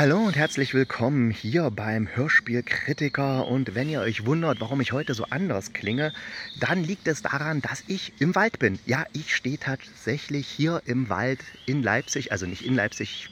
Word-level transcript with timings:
Hallo 0.00 0.18
und 0.18 0.36
herzlich 0.36 0.74
willkommen 0.74 1.32
hier 1.32 1.72
beim 1.72 2.06
Hörspielkritiker. 2.06 3.48
Und 3.48 3.74
wenn 3.74 3.88
ihr 3.88 4.00
euch 4.00 4.24
wundert, 4.24 4.60
warum 4.60 4.80
ich 4.80 4.92
heute 4.92 5.12
so 5.12 5.24
anders 5.24 5.72
klinge, 5.72 6.12
dann 6.60 6.84
liegt 6.84 7.08
es 7.08 7.20
daran, 7.20 7.62
dass 7.62 7.82
ich 7.88 8.12
im 8.20 8.36
Wald 8.36 8.60
bin. 8.60 8.78
Ja, 8.86 9.06
ich 9.12 9.34
stehe 9.34 9.58
tatsächlich 9.58 10.46
hier 10.46 10.82
im 10.84 11.08
Wald 11.08 11.40
in 11.66 11.82
Leipzig, 11.82 12.30
also 12.30 12.46
nicht 12.46 12.64
in 12.64 12.76
Leipzig. 12.76 13.28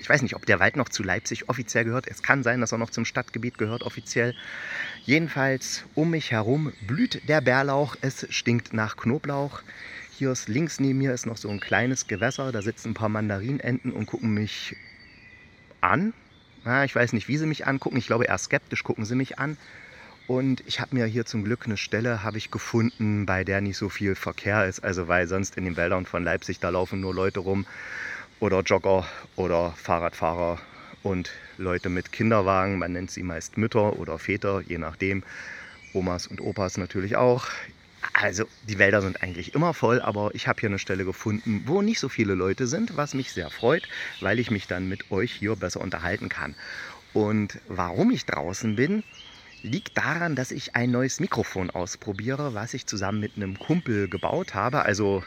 Ich 0.00 0.08
weiß 0.08 0.22
nicht, 0.22 0.34
ob 0.34 0.44
der 0.44 0.58
Wald 0.58 0.74
noch 0.74 0.88
zu 0.88 1.04
Leipzig 1.04 1.48
offiziell 1.48 1.84
gehört. 1.84 2.08
Es 2.08 2.20
kann 2.20 2.42
sein, 2.42 2.60
dass 2.60 2.72
er 2.72 2.78
noch 2.78 2.90
zum 2.90 3.04
Stadtgebiet 3.04 3.56
gehört 3.56 3.84
offiziell. 3.84 4.34
Jedenfalls 5.04 5.84
um 5.94 6.10
mich 6.10 6.32
herum 6.32 6.72
blüht 6.84 7.28
der 7.28 7.42
Bärlauch. 7.42 7.94
Es 8.00 8.26
stinkt 8.30 8.72
nach 8.72 8.96
Knoblauch. 8.96 9.62
Hier 10.10 10.34
links 10.48 10.80
neben 10.80 10.98
mir 10.98 11.14
ist 11.14 11.26
noch 11.26 11.36
so 11.36 11.48
ein 11.48 11.60
kleines 11.60 12.08
Gewässer. 12.08 12.50
Da 12.50 12.60
sitzen 12.60 12.88
ein 12.88 12.94
paar 12.94 13.08
Mandarinenten 13.08 13.92
und 13.92 14.06
gucken 14.06 14.34
mich 14.34 14.74
an. 15.80 16.12
Ich 16.84 16.94
weiß 16.94 17.12
nicht, 17.12 17.28
wie 17.28 17.38
sie 17.38 17.46
mich 17.46 17.66
angucken. 17.66 17.96
Ich 17.96 18.06
glaube, 18.06 18.24
eher 18.24 18.38
skeptisch 18.38 18.84
gucken 18.84 19.04
sie 19.04 19.14
mich 19.14 19.38
an. 19.38 19.56
Und 20.26 20.62
ich 20.66 20.80
habe 20.80 20.94
mir 20.94 21.06
hier 21.06 21.24
zum 21.24 21.42
Glück 21.44 21.64
eine 21.64 21.78
Stelle 21.78 22.22
habe 22.22 22.36
ich 22.36 22.50
gefunden, 22.50 23.24
bei 23.24 23.44
der 23.44 23.62
nicht 23.62 23.78
so 23.78 23.88
viel 23.88 24.14
Verkehr 24.14 24.66
ist. 24.66 24.80
Also 24.80 25.08
weil 25.08 25.26
sonst 25.26 25.56
in 25.56 25.64
den 25.64 25.76
Wäldern 25.76 26.04
von 26.04 26.24
Leipzig, 26.24 26.60
da 26.60 26.68
laufen 26.68 27.00
nur 27.00 27.14
Leute 27.14 27.40
rum 27.40 27.64
oder 28.38 28.60
Jogger 28.60 29.06
oder 29.36 29.72
Fahrradfahrer 29.72 30.58
und 31.02 31.30
Leute 31.56 31.88
mit 31.88 32.12
Kinderwagen. 32.12 32.78
Man 32.78 32.92
nennt 32.92 33.10
sie 33.10 33.22
meist 33.22 33.56
Mütter 33.56 33.98
oder 33.98 34.18
Väter, 34.18 34.60
je 34.60 34.76
nachdem. 34.76 35.22
Omas 35.94 36.26
und 36.26 36.42
Opas 36.42 36.76
natürlich 36.76 37.16
auch. 37.16 37.46
Also 38.20 38.46
die 38.62 38.78
Wälder 38.80 39.00
sind 39.00 39.22
eigentlich 39.22 39.54
immer 39.54 39.74
voll, 39.74 40.00
aber 40.00 40.34
ich 40.34 40.48
habe 40.48 40.58
hier 40.60 40.68
eine 40.68 40.80
Stelle 40.80 41.04
gefunden, 41.04 41.62
wo 41.68 41.82
nicht 41.82 42.00
so 42.00 42.08
viele 42.08 42.34
Leute 42.34 42.66
sind, 42.66 42.96
was 42.96 43.14
mich 43.14 43.32
sehr 43.32 43.48
freut, 43.48 43.86
weil 44.18 44.40
ich 44.40 44.50
mich 44.50 44.66
dann 44.66 44.86
mit 44.88 45.08
euch 45.12 45.32
hier 45.32 45.54
besser 45.54 45.80
unterhalten 45.80 46.28
kann. 46.28 46.56
Und 47.12 47.60
warum 47.68 48.10
ich 48.10 48.26
draußen 48.26 48.74
bin, 48.74 49.04
liegt 49.62 49.96
daran, 49.96 50.36
dass 50.36 50.50
ich 50.50 50.74
ein 50.76 50.90
neues 50.90 51.20
Mikrofon 51.20 51.70
ausprobiere, 51.70 52.54
was 52.54 52.74
ich 52.74 52.86
zusammen 52.86 53.20
mit 53.20 53.36
einem 53.36 53.58
Kumpel 53.58 54.08
gebaut 54.08 54.54
habe. 54.54 54.82
Also 54.84 55.24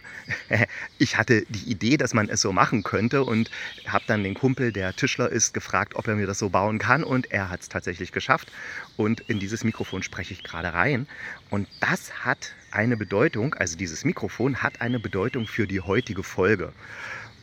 ich 0.97 1.17
hatte 1.17 1.45
die 1.49 1.69
Idee, 1.69 1.97
dass 1.97 2.13
man 2.13 2.29
es 2.29 2.41
so 2.41 2.51
machen 2.51 2.83
könnte 2.83 3.23
und 3.23 3.49
habe 3.87 4.03
dann 4.07 4.23
den 4.23 4.33
Kumpel, 4.33 4.71
der 4.71 4.95
Tischler 4.95 5.29
ist, 5.29 5.53
gefragt, 5.53 5.95
ob 5.95 6.07
er 6.07 6.15
mir 6.15 6.27
das 6.27 6.39
so 6.39 6.49
bauen 6.49 6.79
kann 6.79 7.03
und 7.03 7.31
er 7.31 7.49
hat 7.49 7.61
es 7.61 7.69
tatsächlich 7.69 8.11
geschafft. 8.11 8.51
Und 8.97 9.21
in 9.21 9.39
dieses 9.39 9.63
Mikrofon 9.63 10.03
spreche 10.03 10.33
ich 10.33 10.43
gerade 10.43 10.73
rein. 10.73 11.07
Und 11.49 11.67
das 11.79 12.25
hat 12.25 12.53
eine 12.71 12.97
Bedeutung, 12.97 13.53
also 13.55 13.77
dieses 13.77 14.05
Mikrofon 14.05 14.63
hat 14.63 14.81
eine 14.81 14.99
Bedeutung 14.99 15.47
für 15.47 15.67
die 15.67 15.81
heutige 15.81 16.23
Folge. 16.23 16.73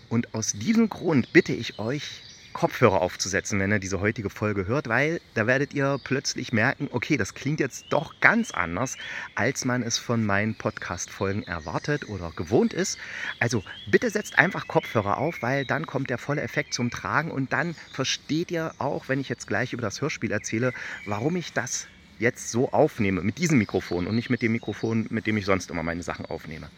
Und 0.08 0.34
aus 0.34 0.52
diesem 0.52 0.88
Grund 0.88 1.32
bitte 1.32 1.52
ich 1.52 1.78
euch, 1.78 2.22
Kopfhörer 2.58 3.02
aufzusetzen, 3.02 3.60
wenn 3.60 3.70
ihr 3.70 3.78
diese 3.78 4.00
heutige 4.00 4.30
Folge 4.30 4.66
hört, 4.66 4.88
weil 4.88 5.20
da 5.34 5.46
werdet 5.46 5.74
ihr 5.74 6.00
plötzlich 6.02 6.52
merken, 6.52 6.88
okay, 6.90 7.16
das 7.16 7.34
klingt 7.34 7.60
jetzt 7.60 7.84
doch 7.90 8.18
ganz 8.18 8.50
anders, 8.50 8.96
als 9.36 9.64
man 9.64 9.84
es 9.84 9.96
von 9.96 10.26
meinen 10.26 10.56
Podcast-Folgen 10.56 11.44
erwartet 11.44 12.08
oder 12.08 12.32
gewohnt 12.34 12.72
ist. 12.72 12.98
Also 13.38 13.62
bitte 13.92 14.10
setzt 14.10 14.40
einfach 14.40 14.66
Kopfhörer 14.66 15.18
auf, 15.18 15.40
weil 15.40 15.66
dann 15.66 15.86
kommt 15.86 16.10
der 16.10 16.18
volle 16.18 16.42
Effekt 16.42 16.74
zum 16.74 16.90
Tragen 16.90 17.30
und 17.30 17.52
dann 17.52 17.76
versteht 17.92 18.50
ihr 18.50 18.74
auch, 18.78 19.08
wenn 19.08 19.20
ich 19.20 19.28
jetzt 19.28 19.46
gleich 19.46 19.72
über 19.72 19.82
das 19.82 20.00
Hörspiel 20.00 20.32
erzähle, 20.32 20.72
warum 21.06 21.36
ich 21.36 21.52
das 21.52 21.86
jetzt 22.18 22.50
so 22.50 22.72
aufnehme, 22.72 23.22
mit 23.22 23.38
diesem 23.38 23.58
Mikrofon 23.58 24.08
und 24.08 24.16
nicht 24.16 24.30
mit 24.30 24.42
dem 24.42 24.50
Mikrofon, 24.50 25.06
mit 25.10 25.28
dem 25.28 25.36
ich 25.36 25.44
sonst 25.44 25.70
immer 25.70 25.84
meine 25.84 26.02
Sachen 26.02 26.26
aufnehme. 26.26 26.68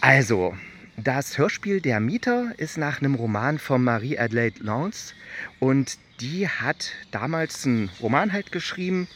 Also, 0.00 0.56
das 0.96 1.36
Hörspiel 1.36 1.80
Der 1.80 2.00
Mieter 2.00 2.52
ist 2.56 2.78
nach 2.78 3.00
einem 3.00 3.14
Roman 3.14 3.58
von 3.58 3.84
Marie 3.84 4.18
Adelaide 4.18 4.62
Lance 4.62 5.14
und 5.60 5.98
die 6.20 6.48
hat 6.48 6.92
damals 7.10 7.66
einen 7.66 7.90
Roman 8.00 8.32
halt 8.32 8.50
geschrieben, 8.52 9.06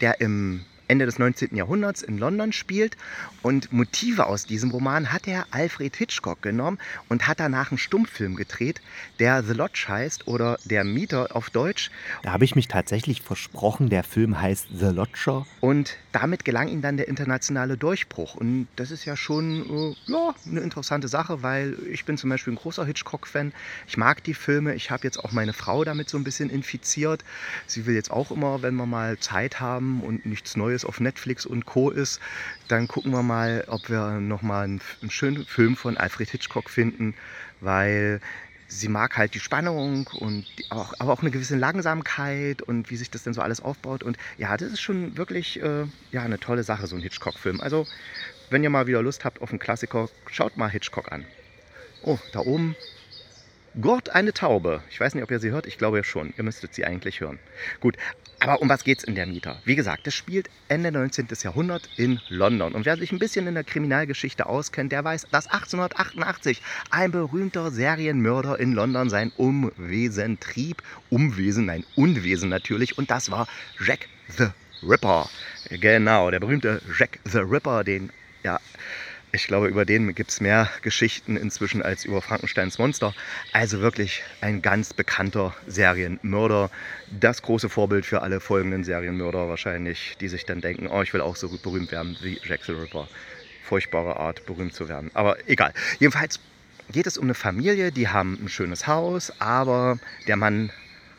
der 0.00 0.20
im 0.20 0.64
Ende 0.88 1.06
des 1.06 1.18
19. 1.18 1.54
Jahrhunderts 1.54 2.02
in 2.02 2.18
London 2.18 2.52
spielt. 2.52 2.96
Und 3.42 3.72
Motive 3.72 4.26
aus 4.26 4.44
diesem 4.44 4.70
Roman 4.70 5.12
hat 5.12 5.28
er 5.28 5.46
Alfred 5.50 5.94
Hitchcock 5.96 6.42
genommen 6.42 6.78
und 7.08 7.28
hat 7.28 7.40
danach 7.40 7.70
einen 7.70 7.78
Stummfilm 7.78 8.34
gedreht, 8.34 8.80
der 9.18 9.42
The 9.42 9.52
Lodge 9.52 9.86
heißt 9.88 10.26
oder 10.26 10.58
Der 10.64 10.84
Mieter 10.84 11.36
auf 11.36 11.50
Deutsch. 11.50 11.90
Da 12.22 12.32
habe 12.32 12.44
ich 12.44 12.56
mich 12.56 12.68
tatsächlich 12.68 13.22
versprochen, 13.22 13.88
der 13.90 14.02
Film 14.02 14.40
heißt 14.40 14.68
The 14.74 14.86
Lodger. 14.86 15.46
Und 15.60 15.96
damit 16.12 16.44
gelang 16.44 16.68
ihm 16.68 16.82
dann 16.82 16.96
der 16.96 17.08
internationale 17.08 17.76
Durchbruch. 17.76 18.34
Und 18.34 18.66
das 18.76 18.90
ist 18.90 19.04
ja 19.04 19.16
schon 19.16 19.94
äh, 20.08 20.10
ja, 20.10 20.34
eine 20.46 20.60
interessante 20.60 21.08
Sache, 21.08 21.42
weil 21.42 21.76
ich 21.90 22.04
bin 22.04 22.16
zum 22.16 22.30
Beispiel 22.30 22.54
ein 22.54 22.56
großer 22.56 22.84
Hitchcock-Fan. 22.84 23.52
Ich 23.86 23.96
mag 23.96 24.24
die 24.24 24.34
Filme. 24.34 24.74
Ich 24.74 24.90
habe 24.90 25.04
jetzt 25.04 25.18
auch 25.18 25.32
meine 25.32 25.52
Frau 25.52 25.84
damit 25.84 26.08
so 26.08 26.16
ein 26.16 26.24
bisschen 26.24 26.50
infiziert. 26.50 27.24
Sie 27.66 27.86
will 27.86 27.94
jetzt 27.94 28.10
auch 28.10 28.30
immer, 28.30 28.62
wenn 28.62 28.74
wir 28.74 28.86
mal 28.86 29.18
Zeit 29.18 29.60
haben 29.60 30.00
und 30.00 30.26
nichts 30.26 30.56
Neues 30.56 30.77
Neues 30.78 30.84
auf 30.84 31.00
Netflix 31.00 31.44
und 31.44 31.66
Co. 31.66 31.90
ist, 31.90 32.20
dann 32.68 32.86
gucken 32.86 33.12
wir 33.12 33.22
mal, 33.22 33.64
ob 33.66 33.88
wir 33.90 34.20
nochmal 34.20 34.64
einen, 34.64 34.80
einen 35.02 35.10
schönen 35.10 35.44
Film 35.44 35.76
von 35.76 35.96
Alfred 35.96 36.30
Hitchcock 36.30 36.70
finden, 36.70 37.14
weil 37.60 38.20
sie 38.68 38.88
mag 38.88 39.16
halt 39.16 39.34
die 39.34 39.40
Spannung 39.40 40.08
und 40.18 40.46
auch, 40.70 40.94
aber 40.98 41.12
auch 41.12 41.22
eine 41.22 41.30
gewisse 41.30 41.56
Langsamkeit 41.56 42.62
und 42.62 42.90
wie 42.90 42.96
sich 42.96 43.10
das 43.10 43.24
denn 43.24 43.34
so 43.34 43.40
alles 43.40 43.60
aufbaut. 43.60 44.04
Und 44.04 44.18
ja, 44.36 44.56
das 44.56 44.72
ist 44.72 44.80
schon 44.80 45.16
wirklich 45.16 45.60
äh, 45.60 45.86
ja, 46.12 46.22
eine 46.22 46.38
tolle 46.38 46.62
Sache, 46.62 46.86
so 46.86 46.94
ein 46.94 47.02
Hitchcock-Film. 47.02 47.60
Also, 47.60 47.86
wenn 48.50 48.62
ihr 48.62 48.70
mal 48.70 48.86
wieder 48.86 49.02
Lust 49.02 49.24
habt 49.24 49.42
auf 49.42 49.50
einen 49.50 49.58
Klassiker, 49.58 50.08
schaut 50.30 50.56
mal 50.56 50.70
Hitchcock 50.70 51.10
an. 51.10 51.24
Oh, 52.02 52.18
da 52.32 52.40
oben 52.40 52.76
Gurt 53.80 54.10
eine 54.10 54.32
Taube. 54.32 54.82
Ich 54.90 55.00
weiß 55.00 55.14
nicht, 55.14 55.24
ob 55.24 55.30
ihr 55.30 55.40
sie 55.40 55.50
hört. 55.50 55.66
Ich 55.66 55.78
glaube 55.78 55.98
ja 55.98 56.04
schon. 56.04 56.32
Ihr 56.36 56.44
müsstet 56.44 56.74
sie 56.74 56.84
eigentlich 56.84 57.20
hören. 57.20 57.38
Gut, 57.80 57.96
aber 58.40 58.62
um 58.62 58.68
was 58.68 58.84
geht 58.84 58.98
es 58.98 59.04
in 59.04 59.14
der 59.14 59.26
Mieter? 59.26 59.60
Wie 59.64 59.74
gesagt, 59.74 60.06
es 60.06 60.14
spielt 60.14 60.48
Ende 60.68 60.92
19. 60.92 61.26
Jahrhundert 61.42 61.88
in 61.96 62.20
London. 62.28 62.72
Und 62.72 62.86
wer 62.86 62.96
sich 62.96 63.10
ein 63.10 63.18
bisschen 63.18 63.46
in 63.46 63.54
der 63.54 63.64
Kriminalgeschichte 63.64 64.46
auskennt, 64.46 64.92
der 64.92 65.04
weiß, 65.04 65.26
dass 65.30 65.46
1888 65.48 66.62
ein 66.90 67.10
berühmter 67.10 67.70
Serienmörder 67.70 68.58
in 68.58 68.72
London 68.72 69.10
sein 69.10 69.32
Umwesen 69.36 70.38
trieb. 70.38 70.82
Umwesen, 71.10 71.66
nein, 71.66 71.84
Unwesen 71.96 72.48
natürlich. 72.48 72.96
Und 72.96 73.10
das 73.10 73.30
war 73.30 73.48
Jack 73.84 74.08
the 74.28 74.48
Ripper. 74.82 75.28
Genau, 75.70 76.30
der 76.30 76.40
berühmte 76.40 76.80
Jack 76.98 77.18
the 77.24 77.38
Ripper, 77.38 77.82
den 77.82 78.10
ja 78.44 78.60
ich 79.32 79.46
glaube, 79.46 79.68
über 79.68 79.84
den 79.84 80.14
gibt 80.14 80.30
es 80.30 80.40
mehr 80.40 80.70
Geschichten 80.82 81.36
inzwischen 81.36 81.82
als 81.82 82.04
über 82.04 82.22
Frankensteins 82.22 82.78
Monster. 82.78 83.14
Also 83.52 83.80
wirklich 83.80 84.22
ein 84.40 84.62
ganz 84.62 84.94
bekannter 84.94 85.54
Serienmörder. 85.66 86.70
Das 87.10 87.42
große 87.42 87.68
Vorbild 87.68 88.06
für 88.06 88.22
alle 88.22 88.40
folgenden 88.40 88.84
Serienmörder 88.84 89.48
wahrscheinlich, 89.48 90.16
die 90.20 90.28
sich 90.28 90.46
dann 90.46 90.60
denken, 90.60 90.86
oh, 90.86 91.02
ich 91.02 91.12
will 91.12 91.20
auch 91.20 91.36
so 91.36 91.48
berühmt 91.48 91.92
werden 91.92 92.16
wie 92.22 92.40
Jack 92.42 92.64
the 92.64 92.72
Ripper. 92.72 93.08
Furchtbare 93.64 94.16
Art, 94.16 94.46
berühmt 94.46 94.74
zu 94.74 94.88
werden. 94.88 95.10
Aber 95.12 95.36
egal. 95.46 95.74
Jedenfalls 95.98 96.40
geht 96.90 97.06
es 97.06 97.18
um 97.18 97.24
eine 97.24 97.34
Familie, 97.34 97.92
die 97.92 98.08
haben 98.08 98.38
ein 98.42 98.48
schönes 98.48 98.86
Haus, 98.86 99.30
aber 99.40 99.98
der 100.26 100.36
Mann 100.36 100.70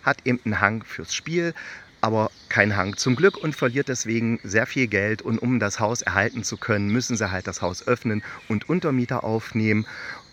hat 0.03 0.25
eben 0.25 0.39
einen 0.45 0.59
Hang 0.61 0.83
fürs 0.83 1.13
Spiel 1.13 1.53
aber 2.01 2.31
kein 2.47 2.75
Hang 2.75 2.97
zum 2.97 3.15
Glück 3.15 3.37
und 3.37 3.55
verliert 3.55 3.89
deswegen 3.89 4.39
sehr 4.43 4.65
viel 4.65 4.87
Geld. 4.87 5.21
Und 5.21 5.39
um 5.39 5.59
das 5.59 5.79
Haus 5.79 6.01
erhalten 6.01 6.43
zu 6.43 6.57
können, 6.57 6.89
müssen 6.89 7.17
sie 7.17 7.31
halt 7.31 7.47
das 7.47 7.61
Haus 7.61 7.87
öffnen 7.87 8.23
und 8.47 8.69
Untermieter 8.69 9.23
aufnehmen, 9.23 9.85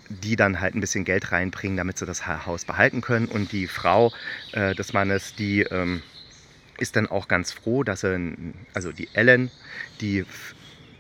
die 0.09 0.37
dann 0.37 0.61
halt 0.61 0.75
ein 0.75 0.81
bisschen 0.81 1.05
Geld 1.05 1.33
reinbringen, 1.33 1.77
damit 1.77 1.99
sie 1.99 2.07
das 2.07 2.27
Haus 2.27 2.65
behalten 2.65 3.01
können. 3.01 3.27
Und 3.27 3.53
die 3.53 3.67
Frau 3.67 4.13
äh, 4.53 4.75
des 4.75 4.93
Mannes, 4.93 5.35
die 5.35 5.63
ähm, 5.63 6.03
ist 6.79 6.97
dann 6.97 7.07
auch 7.07 7.29
ganz 7.29 7.53
froh, 7.53 7.83
dass 7.83 8.05
er, 8.05 8.19
also 8.75 8.93
die 8.93 9.09
Ellen, 9.15 9.51
die 10.01 10.25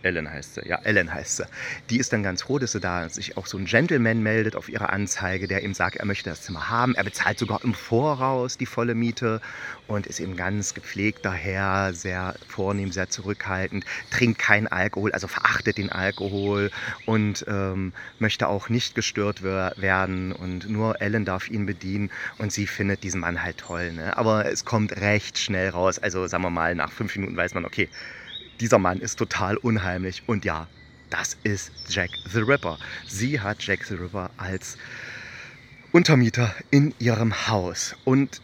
Ellen 0.06 0.30
heißt 0.30 0.54
sie, 0.54 0.68
ja, 0.68 0.78
Ellen 0.84 1.12
heißt 1.12 1.38
sie. 1.38 1.44
Die 1.90 1.98
ist 1.98 2.12
dann 2.12 2.22
ganz 2.22 2.42
froh, 2.42 2.58
dass 2.58 2.72
sie 2.72 2.80
da 2.80 3.08
sich 3.08 3.36
auch 3.36 3.46
so 3.46 3.58
ein 3.58 3.64
Gentleman 3.64 4.22
meldet 4.22 4.56
auf 4.56 4.68
ihre 4.68 4.90
Anzeige, 4.90 5.48
der 5.48 5.62
ihm 5.62 5.74
sagt, 5.74 5.96
er 5.96 6.06
möchte 6.06 6.30
das 6.30 6.42
Zimmer 6.42 6.70
haben. 6.70 6.94
Er 6.94 7.04
bezahlt 7.04 7.38
sogar 7.38 7.62
im 7.64 7.74
Voraus 7.74 8.56
die 8.56 8.66
volle 8.66 8.94
Miete 8.94 9.40
und 9.88 10.06
ist 10.06 10.20
eben 10.20 10.36
ganz 10.36 10.74
gepflegter 10.74 11.32
Herr, 11.32 11.92
sehr 11.92 12.36
vornehm, 12.46 12.92
sehr 12.92 13.08
zurückhaltend, 13.08 13.84
trinkt 14.10 14.38
keinen 14.38 14.68
Alkohol, 14.68 15.12
also 15.12 15.26
verachtet 15.26 15.78
den 15.78 15.90
Alkohol 15.90 16.70
und 17.04 17.44
ähm, 17.48 17.92
möchte 18.18 18.48
auch 18.48 18.68
nicht 18.68 18.94
gestört 18.94 19.42
werden 19.42 20.32
und 20.32 20.68
nur 20.68 21.00
Ellen 21.00 21.24
darf 21.24 21.48
ihn 21.48 21.66
bedienen 21.66 22.10
und 22.38 22.52
sie 22.52 22.66
findet 22.66 23.02
diesen 23.02 23.20
Mann 23.20 23.42
halt 23.42 23.58
toll. 23.58 23.92
Ne? 23.92 24.16
Aber 24.16 24.46
es 24.46 24.64
kommt 24.64 24.92
recht 24.96 25.38
schnell 25.38 25.70
raus, 25.70 25.98
also 25.98 26.26
sagen 26.26 26.44
wir 26.44 26.50
mal, 26.50 26.74
nach 26.74 26.92
fünf 26.92 27.16
Minuten 27.16 27.36
weiß 27.36 27.54
man, 27.54 27.64
okay, 27.64 27.88
dieser 28.60 28.78
Mann 28.78 29.00
ist 29.00 29.18
total 29.18 29.56
unheimlich 29.56 30.22
und 30.26 30.44
ja, 30.44 30.66
das 31.10 31.36
ist 31.44 31.70
Jack 31.88 32.10
the 32.32 32.40
Ripper. 32.40 32.78
Sie 33.06 33.40
hat 33.40 33.62
Jack 33.62 33.84
the 33.84 33.94
Ripper 33.94 34.30
als 34.36 34.76
Untermieter 35.92 36.54
in 36.70 36.94
ihrem 36.98 37.48
Haus. 37.48 37.94
Und 38.04 38.42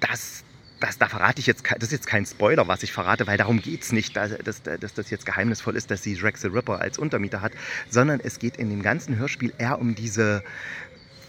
das, 0.00 0.44
das, 0.80 0.98
da 0.98 1.08
verrate 1.08 1.40
ich 1.40 1.46
jetzt, 1.46 1.64
das 1.64 1.84
ist 1.84 1.92
jetzt 1.92 2.06
kein 2.06 2.24
Spoiler, 2.24 2.68
was 2.68 2.82
ich 2.82 2.92
verrate, 2.92 3.26
weil 3.26 3.36
darum 3.36 3.60
geht 3.60 3.82
es 3.82 3.92
nicht, 3.92 4.16
dass, 4.16 4.36
dass, 4.38 4.62
dass, 4.62 4.94
das 4.94 5.10
jetzt 5.10 5.26
geheimnisvoll 5.26 5.76
ist, 5.76 5.90
dass 5.90 6.02
sie 6.02 6.14
Jack 6.14 6.38
the 6.38 6.48
Ripper 6.48 6.80
als 6.80 6.98
Untermieter 6.98 7.40
hat, 7.40 7.52
sondern 7.90 8.20
es 8.20 8.38
geht 8.38 8.56
in 8.56 8.70
dem 8.70 8.82
ganzen 8.82 9.16
Hörspiel 9.16 9.52
eher 9.58 9.80
um 9.80 9.94
diese, 9.94 10.44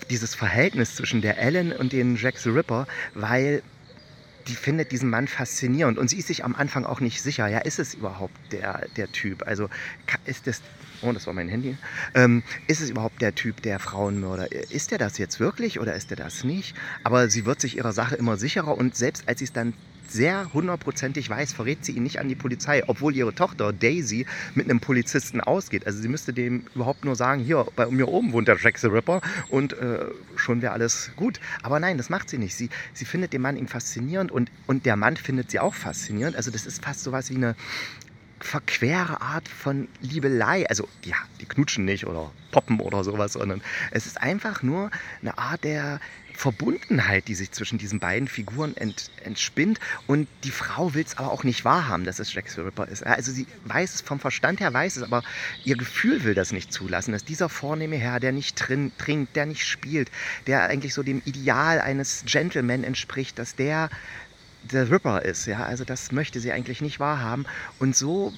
dieses 0.10 0.36
Verhältnis 0.36 0.96
zwischen 0.96 1.22
der 1.22 1.40
Ellen 1.40 1.72
und 1.72 1.92
den 1.92 2.16
Jack 2.16 2.38
the 2.38 2.50
Ripper, 2.50 2.88
weil 3.16 3.64
die 4.50 4.56
findet 4.56 4.92
diesen 4.92 5.10
Mann 5.10 5.28
faszinierend 5.28 6.00
und 6.00 6.10
sie 6.10 6.18
ist 6.18 6.28
sich 6.28 6.44
am 6.44 6.56
Anfang 6.56 6.86
auch 6.86 7.00
nicht 7.00 7.22
sicher, 7.22 7.48
ja, 7.48 7.60
ist 7.60 7.80
es 7.80 7.94
überhaupt 7.94 8.36
der, 8.52 8.88
der 8.96 9.12
Typ? 9.12 9.46
Also 9.46 9.70
ist 10.26 10.48
das, 10.48 10.64
oh, 11.02 11.12
das 11.12 11.28
war 11.28 11.34
mein 11.34 11.48
Handy, 11.48 11.78
ähm, 12.16 12.44
ist 12.68 12.82
es 12.82 12.90
überhaupt 12.90 13.22
der 13.22 13.36
Typ, 13.36 13.62
der 13.62 13.80
Frauenmörder? 13.80 14.52
Ist 14.72 14.92
er 14.92 14.98
das 14.98 15.20
jetzt 15.20 15.40
wirklich 15.40 15.80
oder 15.80 15.94
ist 15.94 16.12
er 16.12 16.18
das 16.18 16.44
nicht? 16.44 16.76
Aber 17.04 17.30
sie 17.30 17.46
wird 17.46 17.62
sich 17.62 17.78
ihrer 17.78 17.94
Sache 17.94 18.16
immer 18.16 18.38
sicherer 18.38 18.76
und 18.76 18.96
selbst 18.96 19.28
als 19.28 19.40
sie 19.40 19.46
es 19.46 19.54
dann 19.54 19.76
sehr 20.12 20.54
hundertprozentig 20.54 21.30
weiß, 21.30 21.54
verrät 21.54 21.86
sie 21.86 21.94
ihn 21.94 22.04
nicht 22.04 22.20
an 22.20 22.30
die 22.30 22.36
Polizei, 22.36 22.84
obwohl 22.88 23.16
ihre 23.16 23.34
Tochter 23.34 23.74
Daisy 23.74 24.26
mit 24.56 24.70
einem 24.70 24.80
Polizisten 24.80 25.42
ausgeht. 25.42 25.86
Also 25.86 26.02
sie 26.02 26.08
müsste 26.08 26.34
dem 26.34 26.66
überhaupt 26.76 27.06
nur 27.06 27.16
sagen, 27.16 27.44
hier, 27.44 27.66
bei 27.76 27.86
mir 27.88 28.08
oben 28.08 28.34
wohnt 28.34 28.48
der 28.48 28.58
Jack 28.58 28.78
the 28.78 28.88
Ripper 28.88 29.22
und 29.50 29.74
äh, 29.74 30.06
schon 30.36 30.62
wäre 30.62 30.74
alles 30.74 31.12
gut. 31.16 31.40
Aber 31.64 31.80
nein, 31.80 31.98
das 31.98 32.10
macht 32.10 32.30
sie 32.30 32.38
nicht. 32.38 32.56
Sie, 32.56 32.70
sie 32.94 33.06
findet 33.06 33.34
den 33.34 33.42
Mann 33.42 33.58
ihm 33.58 33.68
faszinierend 33.68 34.32
und, 34.32 34.52
und 34.68 34.86
der 34.86 34.96
Mann 34.96 35.18
findet 35.18 35.52
sie 35.52 35.60
auch 35.60 35.74
faszinierend. 35.74 36.36
Also 36.36 36.52
das 36.52 36.66
ist 36.66 36.84
fast 36.84 37.04
so 37.04 37.12
was 37.12 37.30
wie 37.30 37.36
eine 37.36 37.56
verquere 38.40 39.22
Art 39.22 39.48
von 39.48 39.88
Liebelei. 40.02 40.68
Also 40.70 40.88
ja, 41.04 41.18
die 41.42 41.46
knutschen 41.46 41.86
nicht 41.86 42.08
oder 42.08 42.32
poppen 42.52 42.80
oder 42.80 43.04
sowas, 43.04 43.34
sondern 43.34 43.62
es 43.92 44.06
ist 44.06 44.22
einfach 44.22 44.64
nur 44.64 44.92
eine 45.22 45.38
Art 45.38 45.64
der 45.64 46.00
Verbundenheit, 46.40 47.28
die 47.28 47.36
sich 47.36 47.52
zwischen 47.52 47.78
diesen 47.78 48.00
beiden 48.00 48.30
Figuren 48.30 48.76
ent, 48.78 49.12
entspinnt. 49.26 49.78
Und 50.08 50.30
die 50.46 50.52
Frau 50.52 50.94
will 50.94 51.04
es 51.06 51.18
aber 51.18 51.32
auch 51.32 51.44
nicht 51.44 51.66
wahrhaben, 51.66 52.06
dass 52.06 52.20
es 52.20 52.34
Jack 52.34 52.50
the 52.50 52.62
Ripper 52.62 52.88
ist. 52.88 53.06
Also 53.06 53.34
sie 53.34 53.46
weiß 53.66 53.96
es 53.96 54.02
vom 54.02 54.22
Verstand 54.22 54.62
her, 54.62 54.74
weiß 54.74 54.96
es, 54.96 55.04
aber 55.04 55.22
ihr 55.66 55.76
Gefühl 55.76 56.24
will 56.24 56.36
das 56.36 56.54
nicht 56.54 56.72
zulassen, 56.72 57.12
dass 57.12 57.26
dieser 57.26 57.50
vornehme 57.50 57.98
Herr, 57.98 58.22
der 58.22 58.32
nicht 58.32 58.56
drin, 58.56 58.94
trinkt, 58.98 59.36
der 59.36 59.48
nicht 59.48 59.68
spielt, 59.68 60.12
der 60.48 60.64
eigentlich 60.64 60.94
so 60.94 61.04
dem 61.04 61.22
Ideal 61.26 61.82
eines 61.82 62.24
Gentleman 62.26 62.86
entspricht, 62.86 63.38
dass 63.38 63.56
der 63.56 63.90
der 64.64 64.90
Ripper 64.90 65.24
ist. 65.24 65.46
Ja? 65.46 65.66
Also 65.66 65.84
das 65.84 66.14
möchte 66.14 66.40
sie 66.40 66.54
eigentlich 66.54 66.80
nicht 66.80 67.02
wahrhaben. 67.02 67.46
Und 67.80 67.98
so 67.98 68.34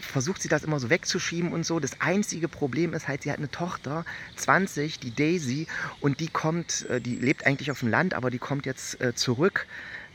versucht 0.00 0.42
sie 0.42 0.48
das 0.48 0.64
immer 0.64 0.80
so 0.80 0.90
wegzuschieben 0.90 1.52
und 1.52 1.64
so. 1.64 1.80
Das 1.80 2.00
einzige 2.00 2.48
Problem 2.48 2.94
ist 2.94 3.08
halt, 3.08 3.22
sie 3.22 3.30
hat 3.30 3.38
eine 3.38 3.50
Tochter, 3.50 4.04
20, 4.36 4.98
die 5.00 5.14
Daisy, 5.14 5.66
und 6.00 6.20
die 6.20 6.28
kommt, 6.28 6.86
äh, 6.88 7.00
die 7.00 7.16
lebt 7.16 7.46
eigentlich 7.46 7.70
auf 7.70 7.80
dem 7.80 7.88
Land, 7.88 8.14
aber 8.14 8.30
die 8.30 8.38
kommt 8.38 8.66
jetzt 8.66 9.00
äh, 9.00 9.14
zurück. 9.14 9.66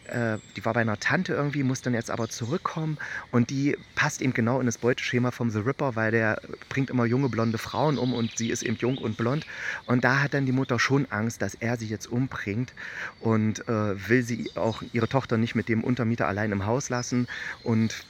Äh, 0.07 0.37
die 0.55 0.65
war 0.65 0.73
bei 0.73 0.81
einer 0.81 0.99
Tante 0.99 1.33
irgendwie, 1.33 1.63
muss 1.63 1.81
dann 1.81 1.93
jetzt 1.93 2.11
aber 2.11 2.27
zurückkommen 2.27 2.97
und 3.31 3.49
die 3.49 3.77
passt 3.95 4.21
eben 4.21 4.33
genau 4.33 4.59
in 4.59 4.65
das 4.65 4.77
Beuteschema 4.77 5.31
vom 5.31 5.49
The 5.49 5.59
Ripper, 5.59 5.95
weil 5.95 6.11
der 6.11 6.41
bringt 6.69 6.89
immer 6.89 7.05
junge 7.05 7.29
blonde 7.29 7.57
Frauen 7.57 7.97
um 7.97 8.13
und 8.13 8.37
sie 8.37 8.49
ist 8.49 8.63
eben 8.63 8.75
jung 8.77 8.97
und 8.97 9.17
blond. 9.17 9.45
Und 9.85 10.03
da 10.03 10.21
hat 10.21 10.33
dann 10.33 10.45
die 10.45 10.51
Mutter 10.51 10.79
schon 10.79 11.09
Angst, 11.09 11.41
dass 11.41 11.55
er 11.55 11.77
sie 11.77 11.87
jetzt 11.87 12.07
umbringt 12.07 12.73
und 13.21 13.67
äh, 13.67 14.09
will 14.09 14.23
sie 14.23 14.51
auch 14.55 14.83
ihre 14.91 15.07
Tochter 15.07 15.37
nicht 15.37 15.55
mit 15.55 15.69
dem 15.69 15.83
Untermieter 15.83 16.27
allein 16.27 16.51
im 16.51 16.65
Haus 16.65 16.89
lassen 16.89 17.27
und 17.63 18.05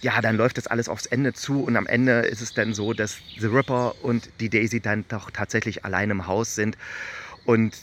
ja, 0.00 0.20
dann 0.20 0.36
läuft 0.36 0.58
das 0.58 0.66
alles 0.66 0.88
aufs 0.88 1.06
Ende 1.06 1.32
zu 1.32 1.62
und 1.64 1.76
am 1.76 1.86
Ende 1.86 2.20
ist 2.20 2.40
es 2.40 2.54
dann 2.54 2.72
so, 2.72 2.92
dass 2.94 3.24
The 3.36 3.46
Ripper 3.46 4.02
und 4.02 4.30
die 4.40 4.50
Daisy 4.50 4.80
dann 4.80 5.06
doch 5.08 5.30
tatsächlich 5.30 5.84
allein 5.84 6.10
im 6.10 6.26
Haus 6.26 6.54
sind. 6.54 6.76
Und 7.44 7.76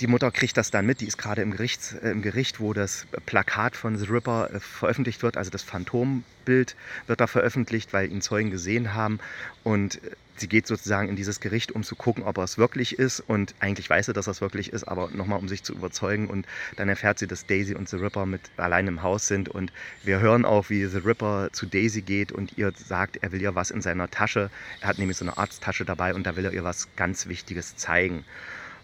die 0.00 0.06
Mutter 0.06 0.30
kriegt 0.30 0.56
das 0.56 0.70
dann 0.70 0.86
mit, 0.86 1.00
die 1.00 1.06
ist 1.06 1.18
gerade 1.18 1.42
im 1.42 1.50
Gericht, 1.50 1.96
äh, 2.02 2.10
im 2.10 2.22
Gericht, 2.22 2.60
wo 2.60 2.72
das 2.72 3.06
Plakat 3.26 3.76
von 3.76 3.96
The 3.96 4.06
Ripper 4.06 4.50
äh, 4.52 4.60
veröffentlicht 4.60 5.22
wird, 5.22 5.36
also 5.36 5.50
das 5.50 5.62
Phantombild 5.62 6.76
wird 7.06 7.20
da 7.20 7.26
veröffentlicht, 7.26 7.92
weil 7.92 8.10
ihn 8.10 8.20
Zeugen 8.20 8.50
gesehen 8.50 8.94
haben. 8.94 9.18
Und 9.64 9.96
äh, 9.96 10.10
sie 10.36 10.48
geht 10.48 10.68
sozusagen 10.68 11.08
in 11.08 11.16
dieses 11.16 11.40
Gericht, 11.40 11.72
um 11.72 11.82
zu 11.82 11.96
gucken, 11.96 12.22
ob 12.22 12.38
er 12.38 12.44
es 12.44 12.58
wirklich 12.58 12.98
ist. 12.98 13.20
Und 13.20 13.54
eigentlich 13.58 13.90
weiß 13.90 14.06
sie, 14.06 14.12
dass 14.12 14.28
er 14.28 14.32
es 14.32 14.40
wirklich 14.40 14.72
ist, 14.72 14.84
aber 14.84 15.10
nochmal, 15.10 15.40
um 15.40 15.48
sich 15.48 15.64
zu 15.64 15.72
überzeugen. 15.72 16.28
Und 16.28 16.46
dann 16.76 16.88
erfährt 16.88 17.18
sie, 17.18 17.26
dass 17.26 17.46
Daisy 17.46 17.74
und 17.74 17.88
The 17.88 17.96
Ripper 17.96 18.24
mit 18.24 18.42
allein 18.56 18.86
im 18.86 19.02
Haus 19.02 19.26
sind. 19.26 19.48
Und 19.48 19.72
wir 20.04 20.20
hören 20.20 20.44
auch, 20.44 20.70
wie 20.70 20.86
The 20.86 20.98
Ripper 20.98 21.48
zu 21.52 21.66
Daisy 21.66 22.02
geht 22.02 22.30
und 22.30 22.56
ihr 22.56 22.72
sagt, 22.76 23.16
er 23.16 23.32
will 23.32 23.42
ihr 23.42 23.56
was 23.56 23.72
in 23.72 23.82
seiner 23.82 24.08
Tasche. 24.10 24.50
Er 24.80 24.88
hat 24.88 24.98
nämlich 24.98 25.16
so 25.16 25.24
eine 25.24 25.36
Arzttasche 25.36 25.84
dabei 25.84 26.14
und 26.14 26.24
da 26.24 26.36
will 26.36 26.44
er 26.44 26.52
ihr 26.52 26.64
was 26.64 26.88
ganz 26.94 27.26
Wichtiges 27.26 27.76
zeigen. 27.76 28.24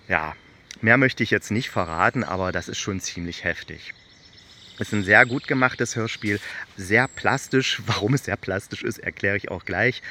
Ja, 0.09 0.35
Mehr 0.81 0.97
möchte 0.97 1.23
ich 1.23 1.31
jetzt 1.31 1.51
nicht 1.51 1.71
verraten, 1.71 2.25
aber 2.25 2.53
das 2.53 2.69
ist 2.69 2.79
schon 2.79 3.01
ziemlich 3.01 3.45
heftig. 3.45 3.95
Es 4.77 4.89
ist 4.89 4.93
ein 4.93 5.05
sehr 5.05 5.25
gut 5.25 5.47
gemachtes 5.47 5.95
Hörspiel, 5.95 6.41
sehr 6.77 7.07
plastisch. 7.07 7.81
Warum 7.87 8.15
es 8.15 8.25
sehr 8.25 8.37
plastisch 8.37 8.83
ist, 8.83 8.99
erkläre 8.99 9.37
ich 9.37 9.51
auch 9.51 9.65
gleich. 9.65 10.03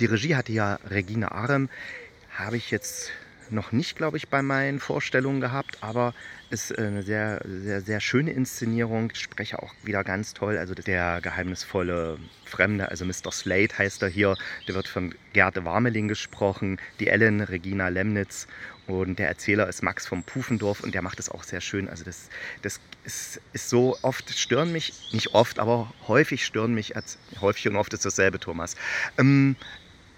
Die 0.00 0.06
Regie 0.06 0.36
hatte 0.36 0.52
ja 0.52 0.78
Regine 0.88 1.32
Arem. 1.32 1.68
Habe 2.30 2.56
ich 2.56 2.70
jetzt 2.70 3.10
noch 3.50 3.72
nicht, 3.72 3.96
glaube 3.96 4.16
ich, 4.16 4.28
bei 4.28 4.40
meinen 4.40 4.80
Vorstellungen 4.80 5.40
gehabt, 5.40 5.78
aber 5.82 6.14
ist 6.50 6.76
eine 6.78 7.02
sehr, 7.02 7.42
sehr, 7.44 7.80
sehr 7.80 8.00
schöne 8.00 8.30
Inszenierung. 8.30 9.10
Ich 9.12 9.20
spreche 9.20 9.62
auch 9.62 9.74
wieder 9.82 10.04
ganz 10.04 10.34
toll. 10.34 10.56
Also 10.56 10.74
der 10.74 11.20
geheimnisvolle 11.20 12.18
Fremde, 12.44 12.88
also 12.88 13.04
Mr. 13.04 13.32
Slade 13.32 13.76
heißt 13.76 14.02
er 14.02 14.08
hier, 14.08 14.36
der 14.68 14.74
wird 14.74 14.88
von 14.88 15.14
Gerd 15.32 15.62
Warmeling 15.64 16.08
gesprochen. 16.08 16.78
Die 17.00 17.08
Ellen, 17.08 17.40
Regina 17.40 17.88
Lemnitz 17.88 18.46
und 19.00 19.18
der 19.18 19.28
Erzähler 19.28 19.68
ist 19.68 19.82
Max 19.82 20.06
vom 20.06 20.22
Pufendorf 20.22 20.80
und 20.80 20.94
der 20.94 21.02
macht 21.02 21.18
es 21.18 21.28
auch 21.28 21.42
sehr 21.42 21.60
schön. 21.60 21.88
Also 21.88 22.04
das, 22.04 22.28
das 22.62 22.80
ist, 23.04 23.40
ist 23.52 23.68
so 23.68 23.96
oft 24.02 24.30
stören 24.36 24.72
mich, 24.72 24.92
nicht 25.12 25.34
oft, 25.34 25.58
aber 25.58 25.92
häufig 26.06 26.44
stören 26.44 26.74
mich, 26.74 26.94
häufig 27.40 27.68
und 27.68 27.76
oft 27.76 27.92
ist 27.92 28.04
dasselbe, 28.04 28.38
Thomas. 28.38 28.76
Ähm, 29.18 29.56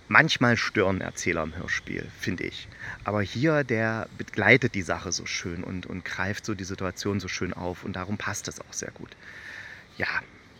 manchmal 0.08 0.56
stören 0.56 1.00
Erzähler 1.00 1.42
im 1.42 1.56
Hörspiel, 1.56 2.06
finde 2.18 2.44
ich. 2.44 2.68
Aber 3.04 3.22
hier, 3.22 3.64
der 3.64 4.08
begleitet 4.18 4.74
die 4.74 4.82
Sache 4.82 5.12
so 5.12 5.26
schön 5.26 5.64
und, 5.64 5.86
und 5.86 6.04
greift 6.04 6.44
so 6.44 6.54
die 6.54 6.64
Situation 6.64 7.20
so 7.20 7.28
schön 7.28 7.52
auf 7.52 7.84
und 7.84 7.94
darum 7.94 8.18
passt 8.18 8.48
es 8.48 8.60
auch 8.60 8.72
sehr 8.72 8.90
gut. 8.90 9.16
Ja, 9.96 10.08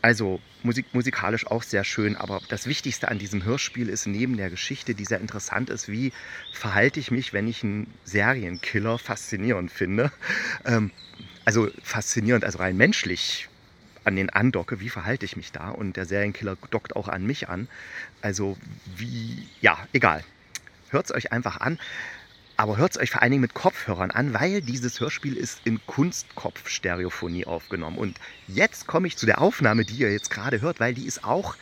also 0.04 0.38
Musik, 0.62 0.92
musikalisch 0.92 1.46
auch 1.46 1.62
sehr 1.62 1.82
schön, 1.82 2.14
aber 2.14 2.42
das 2.50 2.66
Wichtigste 2.66 3.08
an 3.08 3.18
diesem 3.18 3.42
Hörspiel 3.42 3.88
ist 3.88 4.06
neben 4.06 4.36
der 4.36 4.50
Geschichte, 4.50 4.94
die 4.94 5.06
sehr 5.06 5.18
interessant 5.18 5.70
ist, 5.70 5.88
wie 5.88 6.12
verhalte 6.52 7.00
ich 7.00 7.10
mich, 7.10 7.32
wenn 7.32 7.48
ich 7.48 7.64
einen 7.64 7.86
Serienkiller 8.04 8.98
faszinierend 8.98 9.72
finde. 9.72 10.12
Ähm, 10.66 10.90
also 11.46 11.70
faszinierend, 11.82 12.44
also 12.44 12.58
rein 12.58 12.76
menschlich 12.76 13.48
an 14.04 14.16
den 14.16 14.28
andocke, 14.28 14.78
wie 14.78 14.90
verhalte 14.90 15.24
ich 15.24 15.36
mich 15.36 15.52
da? 15.52 15.70
Und 15.70 15.96
der 15.96 16.04
Serienkiller 16.04 16.58
dockt 16.70 16.96
auch 16.96 17.08
an 17.08 17.24
mich 17.24 17.48
an. 17.48 17.66
Also 18.20 18.58
wie, 18.96 19.48
ja, 19.62 19.78
egal. 19.94 20.22
Hört 20.90 21.06
es 21.06 21.14
euch 21.14 21.32
einfach 21.32 21.60
an. 21.60 21.78
Aber 22.56 22.76
hört 22.76 22.92
es 22.92 22.98
euch 22.98 23.10
vor 23.10 23.22
allen 23.22 23.32
Dingen 23.32 23.40
mit 23.40 23.54
Kopfhörern 23.54 24.12
an, 24.12 24.32
weil 24.32 24.62
dieses 24.62 25.00
Hörspiel 25.00 25.36
ist 25.36 25.60
in 25.64 25.80
Kunstkopf-Stereophonie 25.86 27.46
aufgenommen. 27.46 27.98
Und 27.98 28.18
jetzt 28.46 28.86
komme 28.86 29.08
ich 29.08 29.16
zu 29.16 29.26
der 29.26 29.40
Aufnahme, 29.40 29.84
die 29.84 29.96
ihr 29.96 30.12
jetzt 30.12 30.30
gerade 30.30 30.60
hört, 30.60 30.78
weil 30.78 30.94
die 30.94 31.06
ist 31.06 31.24
auch 31.24 31.56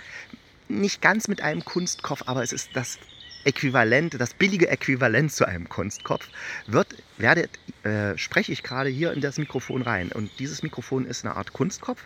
nicht 0.68 1.00
ganz 1.00 1.28
mit 1.28 1.40
einem 1.40 1.64
Kunstkopf, 1.64 2.22
aber 2.26 2.42
es 2.42 2.52
ist 2.52 2.70
das 2.74 2.98
Äquivalent, 3.44 4.20
das 4.20 4.34
billige 4.34 4.68
Äquivalent 4.68 5.32
zu 5.32 5.46
einem 5.46 5.68
Kunstkopf. 5.68 6.28
Wird, 6.66 6.88
werdet, 7.16 7.50
äh, 7.84 8.16
spreche 8.16 8.52
ich 8.52 8.62
gerade 8.62 8.90
hier 8.90 9.12
in 9.12 9.20
das 9.20 9.38
Mikrofon 9.38 9.82
rein. 9.82 10.12
Und 10.12 10.30
dieses 10.38 10.62
Mikrofon 10.62 11.06
ist 11.06 11.24
eine 11.24 11.36
Art 11.36 11.52
Kunstkopf. 11.52 12.04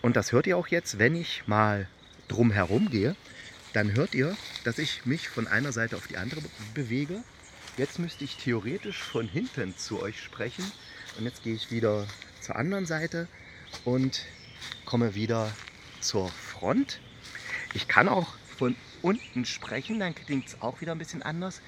Und 0.00 0.16
das 0.16 0.32
hört 0.32 0.46
ihr 0.46 0.56
auch 0.56 0.68
jetzt, 0.68 0.98
wenn 0.98 1.14
ich 1.14 1.42
mal 1.46 1.88
drum 2.28 2.50
herum 2.50 2.88
gehe. 2.90 3.16
Dann 3.74 3.94
hört 3.94 4.14
ihr, 4.14 4.36
dass 4.64 4.78
ich 4.78 5.04
mich 5.04 5.28
von 5.28 5.46
einer 5.46 5.72
Seite 5.72 5.96
auf 5.96 6.06
die 6.06 6.16
andere 6.16 6.40
bewege. 6.72 7.22
Jetzt 7.78 8.00
müsste 8.00 8.24
ich 8.24 8.34
theoretisch 8.34 9.00
von 9.00 9.28
hinten 9.28 9.76
zu 9.76 10.02
euch 10.02 10.20
sprechen. 10.20 10.64
Und 11.16 11.26
jetzt 11.26 11.44
gehe 11.44 11.54
ich 11.54 11.70
wieder 11.70 12.08
zur 12.40 12.56
anderen 12.56 12.86
Seite 12.86 13.28
und 13.84 14.24
komme 14.84 15.14
wieder 15.14 15.48
zur 16.00 16.28
Front. 16.28 16.98
Ich 17.74 17.86
kann 17.86 18.08
auch 18.08 18.34
von 18.56 18.74
unten 19.00 19.44
sprechen, 19.44 20.00
dann 20.00 20.12
klingt 20.12 20.48
es 20.48 20.60
auch 20.60 20.80
wieder 20.80 20.90
ein 20.90 20.98
bisschen 20.98 21.22
anders. 21.22 21.60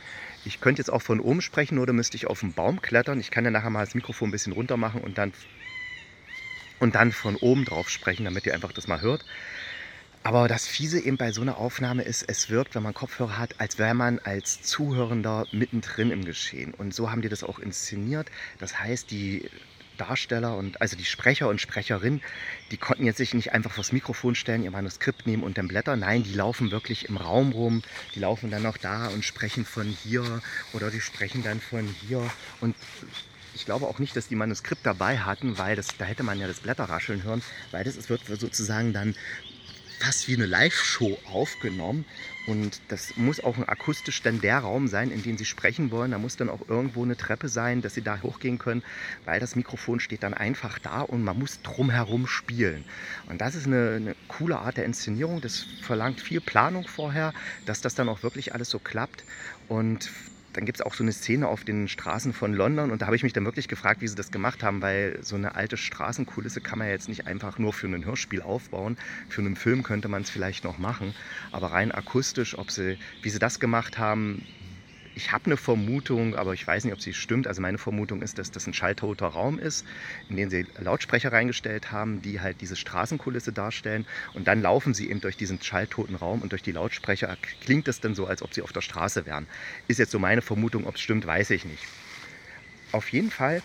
Ich 0.44 0.60
könnte 0.60 0.80
jetzt 0.80 0.90
auch 0.90 1.00
von 1.00 1.20
oben 1.20 1.42
sprechen 1.42 1.78
oder 1.78 1.92
müsste 1.92 2.16
ich 2.16 2.26
auf 2.26 2.40
den 2.40 2.54
Baum 2.54 2.82
klettern. 2.82 3.20
Ich 3.20 3.30
kann 3.30 3.44
ja 3.44 3.52
nachher 3.52 3.70
mal 3.70 3.84
das 3.84 3.94
Mikrofon 3.94 4.30
ein 4.30 4.32
bisschen 4.32 4.52
runter 4.52 4.76
machen 4.76 5.02
und 5.02 5.16
dann, 5.16 5.32
und 6.80 6.96
dann 6.96 7.12
von 7.12 7.36
oben 7.36 7.64
drauf 7.64 7.88
sprechen, 7.88 8.24
damit 8.24 8.46
ihr 8.46 8.54
einfach 8.54 8.72
das 8.72 8.88
mal 8.88 9.00
hört. 9.00 9.24
Aber 10.22 10.48
das 10.48 10.66
Fiese 10.66 11.00
eben 11.00 11.16
bei 11.16 11.32
so 11.32 11.40
einer 11.40 11.56
Aufnahme 11.56 12.02
ist, 12.02 12.24
es 12.28 12.50
wirkt, 12.50 12.74
wenn 12.74 12.82
man 12.82 12.92
Kopfhörer 12.92 13.38
hat, 13.38 13.58
als 13.58 13.78
wäre 13.78 13.94
man 13.94 14.18
als 14.18 14.60
Zuhörender 14.60 15.46
mittendrin 15.50 16.10
im 16.10 16.24
Geschehen. 16.26 16.74
Und 16.74 16.94
so 16.94 17.10
haben 17.10 17.22
die 17.22 17.30
das 17.30 17.42
auch 17.42 17.58
inszeniert. 17.58 18.30
Das 18.58 18.78
heißt, 18.78 19.10
die 19.10 19.48
Darsteller 19.96 20.56
und 20.56 20.80
also 20.80 20.96
die 20.96 21.04
Sprecher 21.04 21.48
und 21.48 21.60
Sprecherinnen, 21.60 22.22
die 22.70 22.76
konnten 22.76 23.04
jetzt 23.04 23.16
sich 23.16 23.32
nicht 23.32 23.52
einfach 23.52 23.72
vors 23.72 23.92
Mikrofon 23.92 24.34
stellen, 24.34 24.62
ihr 24.62 24.70
Manuskript 24.70 25.26
nehmen 25.26 25.42
und 25.42 25.56
dann 25.56 25.68
blättern. 25.68 26.00
Nein, 26.00 26.22
die 26.22 26.34
laufen 26.34 26.70
wirklich 26.70 27.08
im 27.08 27.16
Raum 27.16 27.52
rum. 27.52 27.82
Die 28.14 28.20
laufen 28.20 28.50
dann 28.50 28.66
auch 28.66 28.76
da 28.76 29.08
und 29.08 29.24
sprechen 29.24 29.64
von 29.64 29.86
hier 29.86 30.42
oder 30.74 30.90
die 30.90 31.00
sprechen 31.00 31.42
dann 31.42 31.60
von 31.60 31.86
hier. 32.06 32.22
Und 32.60 32.76
ich 33.54 33.64
glaube 33.64 33.86
auch 33.86 33.98
nicht, 33.98 34.16
dass 34.16 34.28
die 34.28 34.36
Manuskript 34.36 34.84
dabei 34.84 35.18
hatten, 35.18 35.58
weil 35.58 35.76
das, 35.76 35.88
da 35.98 36.04
hätte 36.04 36.22
man 36.22 36.38
ja 36.38 36.46
das 36.46 36.60
Blätterrascheln 36.60 37.22
hören, 37.22 37.42
weil 37.70 37.84
das 37.84 38.08
wird 38.08 38.26
sozusagen 38.26 38.92
dann 38.92 39.14
fast 40.00 40.28
wie 40.28 40.34
eine 40.34 40.46
Live-Show 40.46 41.18
aufgenommen. 41.26 42.04
Und 42.46 42.80
das 42.88 43.16
muss 43.16 43.38
auch 43.38 43.56
ein 43.58 43.68
akustisch 43.68 44.22
dann 44.22 44.40
der 44.40 44.58
Raum 44.58 44.88
sein, 44.88 45.10
in 45.10 45.22
dem 45.22 45.36
Sie 45.36 45.44
sprechen 45.44 45.90
wollen. 45.90 46.10
Da 46.10 46.18
muss 46.18 46.36
dann 46.36 46.48
auch 46.48 46.68
irgendwo 46.68 47.04
eine 47.04 47.16
Treppe 47.16 47.48
sein, 47.48 47.82
dass 47.82 47.94
Sie 47.94 48.02
da 48.02 48.20
hochgehen 48.22 48.58
können, 48.58 48.82
weil 49.24 49.38
das 49.40 49.56
Mikrofon 49.56 50.00
steht 50.00 50.22
dann 50.22 50.34
einfach 50.34 50.78
da 50.78 51.02
und 51.02 51.22
man 51.22 51.38
muss 51.38 51.62
drumherum 51.62 52.26
spielen. 52.26 52.84
Und 53.28 53.40
das 53.40 53.54
ist 53.54 53.66
eine, 53.66 53.92
eine 53.96 54.16
coole 54.26 54.58
Art 54.58 54.78
der 54.78 54.86
Inszenierung. 54.86 55.40
Das 55.40 55.64
verlangt 55.82 56.20
viel 56.20 56.40
Planung 56.40 56.88
vorher, 56.88 57.34
dass 57.66 57.80
das 57.80 57.94
dann 57.94 58.08
auch 58.08 58.22
wirklich 58.22 58.54
alles 58.54 58.70
so 58.70 58.78
klappt. 58.78 59.24
Und 59.68 60.10
dann 60.52 60.64
gibt 60.64 60.80
es 60.80 60.86
auch 60.86 60.94
so 60.94 61.04
eine 61.04 61.12
Szene 61.12 61.48
auf 61.48 61.64
den 61.64 61.88
Straßen 61.88 62.32
von 62.32 62.52
London 62.52 62.90
und 62.90 63.02
da 63.02 63.06
habe 63.06 63.16
ich 63.16 63.22
mich 63.22 63.32
dann 63.32 63.44
wirklich 63.44 63.68
gefragt, 63.68 64.00
wie 64.00 64.08
sie 64.08 64.14
das 64.14 64.30
gemacht 64.30 64.62
haben, 64.62 64.82
weil 64.82 65.18
so 65.22 65.36
eine 65.36 65.54
alte 65.54 65.76
Straßenkulisse 65.76 66.60
kann 66.60 66.78
man 66.78 66.88
ja 66.88 66.94
jetzt 66.94 67.08
nicht 67.08 67.26
einfach 67.26 67.58
nur 67.58 67.72
für 67.72 67.86
ein 67.86 68.04
Hörspiel 68.04 68.42
aufbauen. 68.42 68.96
Für 69.28 69.42
einen 69.42 69.56
Film 69.56 69.82
könnte 69.82 70.08
man 70.08 70.22
es 70.22 70.30
vielleicht 70.30 70.64
noch 70.64 70.78
machen, 70.78 71.14
aber 71.52 71.72
rein 71.72 71.92
akustisch, 71.92 72.58
ob 72.58 72.70
sie, 72.70 72.98
wie 73.22 73.30
sie 73.30 73.38
das 73.38 73.60
gemacht 73.60 73.98
haben, 73.98 74.44
ich 75.14 75.32
habe 75.32 75.46
eine 75.46 75.56
Vermutung, 75.56 76.36
aber 76.36 76.54
ich 76.54 76.66
weiß 76.66 76.84
nicht, 76.84 76.92
ob 76.92 77.00
sie 77.00 77.12
stimmt. 77.14 77.46
Also 77.46 77.60
meine 77.60 77.78
Vermutung 77.78 78.22
ist, 78.22 78.38
dass 78.38 78.50
das 78.50 78.66
ein 78.66 78.74
schalltoter 78.74 79.26
Raum 79.26 79.58
ist, 79.58 79.84
in 80.28 80.36
den 80.36 80.50
sie 80.50 80.66
Lautsprecher 80.78 81.32
reingestellt 81.32 81.90
haben, 81.90 82.22
die 82.22 82.40
halt 82.40 82.60
diese 82.60 82.76
Straßenkulisse 82.76 83.52
darstellen. 83.52 84.06
Und 84.34 84.46
dann 84.46 84.62
laufen 84.62 84.94
sie 84.94 85.10
eben 85.10 85.20
durch 85.20 85.36
diesen 85.36 85.60
schalltoten 85.60 86.14
Raum 86.14 86.42
und 86.42 86.52
durch 86.52 86.62
die 86.62 86.72
Lautsprecher 86.72 87.36
klingt 87.60 87.88
es 87.88 88.00
dann 88.00 88.14
so, 88.14 88.26
als 88.26 88.42
ob 88.42 88.54
sie 88.54 88.62
auf 88.62 88.72
der 88.72 88.82
Straße 88.82 89.26
wären. 89.26 89.46
Ist 89.88 89.98
jetzt 89.98 90.12
so 90.12 90.18
meine 90.18 90.42
Vermutung, 90.42 90.86
ob 90.86 90.94
es 90.94 91.00
stimmt, 91.00 91.26
weiß 91.26 91.50
ich 91.50 91.64
nicht. 91.64 91.82
Auf 92.92 93.12
jeden 93.12 93.30
Fall 93.30 93.62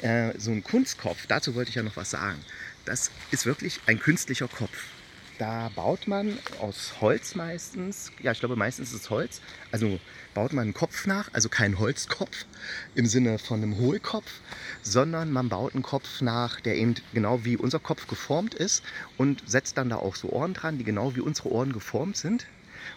äh, 0.00 0.32
so 0.38 0.50
ein 0.50 0.62
Kunstkopf, 0.62 1.26
dazu 1.26 1.54
wollte 1.54 1.70
ich 1.70 1.74
ja 1.74 1.82
noch 1.82 1.96
was 1.96 2.10
sagen. 2.10 2.38
Das 2.84 3.10
ist 3.30 3.46
wirklich 3.46 3.80
ein 3.86 3.98
künstlicher 3.98 4.48
Kopf. 4.48 4.95
Da 5.38 5.70
baut 5.74 6.08
man 6.08 6.38
aus 6.60 6.94
Holz 7.02 7.34
meistens, 7.34 8.10
ja 8.22 8.32
ich 8.32 8.40
glaube 8.40 8.56
meistens 8.56 8.88
ist 8.94 9.02
es 9.02 9.10
Holz, 9.10 9.42
also 9.70 10.00
baut 10.32 10.54
man 10.54 10.62
einen 10.62 10.74
Kopf 10.74 11.06
nach, 11.06 11.28
also 11.34 11.50
keinen 11.50 11.78
Holzkopf 11.78 12.46
im 12.94 13.04
Sinne 13.04 13.38
von 13.38 13.62
einem 13.62 13.76
Hohlkopf, 13.76 14.40
sondern 14.80 15.30
man 15.30 15.50
baut 15.50 15.74
einen 15.74 15.82
Kopf 15.82 16.22
nach, 16.22 16.60
der 16.60 16.76
eben 16.76 16.94
genau 17.12 17.44
wie 17.44 17.58
unser 17.58 17.78
Kopf 17.78 18.06
geformt 18.06 18.54
ist 18.54 18.82
und 19.18 19.42
setzt 19.46 19.76
dann 19.76 19.90
da 19.90 19.96
auch 19.96 20.16
so 20.16 20.30
Ohren 20.30 20.54
dran, 20.54 20.78
die 20.78 20.84
genau 20.84 21.14
wie 21.16 21.20
unsere 21.20 21.52
Ohren 21.52 21.74
geformt 21.74 22.16
sind. 22.16 22.46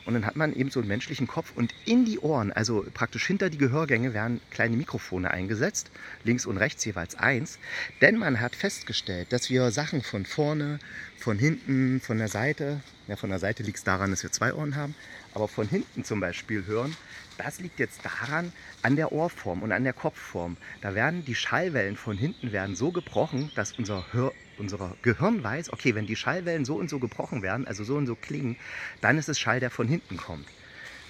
Und 0.06 0.14
dann 0.14 0.26
hat 0.26 0.36
man 0.36 0.54
eben 0.54 0.72
so 0.72 0.80
einen 0.80 0.88
menschlichen 0.88 1.28
Kopf 1.28 1.52
und 1.56 1.74
in 1.86 2.06
die 2.06 2.20
Ohren, 2.20 2.52
also 2.52 2.86
praktisch 2.94 3.26
hinter 3.28 3.50
die 3.50 3.58
Gehörgänge, 3.58 4.14
werden 4.14 4.42
kleine 4.52 4.78
Mikrofone 4.78 5.32
eingesetzt, 5.32 5.92
links 6.24 6.46
und 6.46 6.58
rechts 6.58 6.86
jeweils 6.86 7.16
eins. 7.16 7.60
Denn 8.02 8.18
man 8.18 8.40
hat 8.40 8.56
festgestellt, 8.56 9.32
dass 9.32 9.50
wir 9.50 9.72
Sachen 9.72 10.02
von 10.02 10.26
vorne, 10.26 10.80
von 11.18 11.38
hinten, 11.38 12.00
von 12.02 12.18
der 12.18 12.28
Seite, 12.28 12.82
ja, 13.08 13.16
von 13.16 13.30
der 13.30 13.40
Seite 13.40 13.64
liegt 13.64 13.78
es 13.80 13.84
daran, 13.84 14.12
dass 14.12 14.24
wir 14.24 14.32
zwei 14.32 14.54
Ohren 14.54 14.76
haben, 14.76 14.96
aber 15.34 15.48
von 15.48 15.68
hinten 15.68 16.04
zum 16.04 16.20
Beispiel 16.20 16.66
hören, 16.66 16.96
das 17.38 17.60
liegt 17.60 17.80
jetzt 17.80 18.04
daran, 18.04 18.52
an 18.82 18.96
der 18.96 19.12
Ohrform 19.12 19.64
und 19.64 19.72
an 19.72 19.84
der 19.84 19.94
Kopfform. 19.94 20.58
Da 20.82 20.94
werden 20.94 21.24
die 21.24 21.36
Schallwellen 21.36 21.96
von 21.96 22.18
hinten 22.18 22.52
werden 22.52 22.76
so 22.76 22.92
gebrochen, 22.92 23.52
dass 23.56 23.72
unser 23.72 24.06
Hör 24.12 24.34
unser 24.60 24.96
Gehirn 25.02 25.44
weiß, 25.44 25.72
okay, 25.74 25.96
wenn 25.96 26.06
die 26.06 26.16
Schallwellen 26.16 26.66
so 26.66 26.76
und 26.76 26.90
so 26.90 27.00
gebrochen 27.00 27.42
werden, 27.42 27.68
also 27.68 27.84
so 27.84 27.96
und 27.96 28.08
so 28.08 28.16
klingen, 28.16 28.56
dann 29.02 29.18
ist 29.18 29.30
es 29.30 29.40
Schall, 29.40 29.60
der 29.60 29.72
von 29.72 29.88
hinten 29.88 30.18
kommt. 30.18 30.48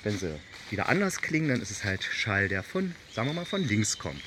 Wenn 0.03 0.18
sie 0.18 0.39
wieder 0.70 0.88
anders 0.88 1.22
klingen, 1.22 1.50
dann 1.50 1.62
ist 1.62 1.72
es 1.72 1.84
halt 1.84 2.03
Schall, 2.03 2.48
der 2.48 2.63
von, 2.63 2.96
sagen 3.12 3.27
wir 3.27 3.34
mal, 3.34 3.46
von 3.46 3.63
links 3.63 3.98
kommt. 3.98 4.22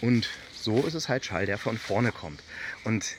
Und 0.00 0.28
so 0.52 0.84
ist 0.86 0.94
es 0.94 1.08
halt 1.08 1.24
Schall, 1.24 1.46
der 1.46 1.58
von 1.58 1.76
vorne 1.78 2.12
kommt. 2.12 2.42
Und 2.84 3.16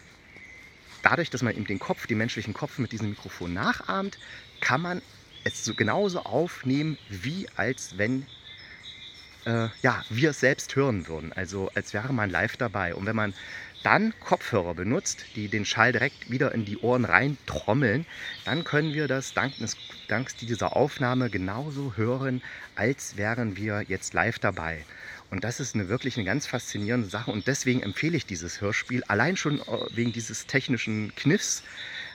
dadurch, 1.01 1.29
dass 1.29 1.41
man 1.41 1.55
eben 1.55 1.65
den 1.65 1.79
Kopf, 1.79 2.07
den 2.07 2.17
menschlichen 2.17 2.53
Kopf 2.53 2.77
mit 2.77 2.91
diesem 2.91 3.09
Mikrofon 3.09 3.53
nachahmt, 3.53 4.17
kann 4.61 4.81
man 4.81 5.01
es 5.43 5.63
so 5.65 5.73
genauso 5.73 6.21
aufnehmen, 6.21 6.97
wie 7.09 7.47
als 7.55 7.97
wenn 7.97 8.25
äh, 9.45 9.69
ja, 9.81 10.03
wir 10.09 10.31
es 10.31 10.39
selbst 10.39 10.75
hören 10.75 11.07
würden. 11.07 11.33
Also 11.33 11.71
als 11.75 11.93
wäre 11.93 12.13
man 12.13 12.29
live 12.29 12.57
dabei. 12.57 12.93
Und 12.93 13.05
wenn 13.05 13.15
man 13.15 13.33
dann 13.83 14.13
Kopfhörer 14.19 14.73
benutzt, 14.75 15.25
die 15.35 15.49
den 15.49 15.65
Schall 15.65 15.91
direkt 15.91 16.29
wieder 16.29 16.53
in 16.53 16.65
die 16.65 16.77
Ohren 16.77 17.05
rein 17.05 17.37
trommeln, 17.45 18.05
dann 18.43 18.63
können 18.63 18.93
wir 18.93 19.07
das 19.07 19.33
dank, 19.33 19.53
dank 20.07 20.35
dieser 20.37 20.75
Aufnahme 20.75 21.29
genauso 21.29 21.95
hören, 21.95 22.41
als 22.75 23.17
wären 23.17 23.55
wir 23.55 23.83
jetzt 23.87 24.13
live 24.13 24.39
dabei. 24.39 24.85
Und 25.29 25.43
das 25.43 25.59
ist 25.59 25.75
eine 25.75 25.89
wirklich 25.89 26.17
eine 26.17 26.25
ganz 26.25 26.47
faszinierende 26.47 27.07
Sache 27.07 27.31
und 27.31 27.47
deswegen 27.47 27.81
empfehle 27.83 28.17
ich 28.17 28.25
dieses 28.25 28.61
Hörspiel, 28.61 29.03
allein 29.07 29.37
schon 29.37 29.59
äh, 29.59 29.63
wegen 29.91 30.11
dieses 30.11 30.47
technischen 30.47 31.13
Kniffs, 31.15 31.63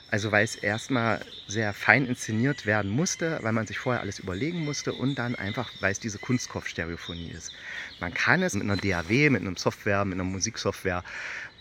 also 0.07 0.31
weil 0.31 0.43
es 0.43 0.55
erstmal 0.55 1.25
sehr 1.47 1.73
fein 1.73 2.05
inszeniert 2.05 2.65
werden 2.65 2.91
musste, 2.91 3.39
weil 3.41 3.53
man 3.53 3.67
sich 3.67 3.79
vorher 3.79 4.01
alles 4.01 4.19
überlegen 4.19 4.63
musste 4.63 4.93
und 4.93 5.15
dann 5.15 5.35
einfach, 5.35 5.71
weil 5.79 5.91
es 5.91 5.99
diese 5.99 6.19
Kunstkopfstereophonie 6.19 7.31
ist. 7.31 7.51
Man 7.99 8.13
kann 8.13 8.43
es 8.43 8.53
mit 8.53 8.63
einer 8.63 8.77
DAW, 8.77 9.29
mit 9.29 9.41
einem 9.41 9.57
Software, 9.57 10.05
mit 10.05 10.13
einer 10.15 10.23
Musiksoftware 10.23 11.03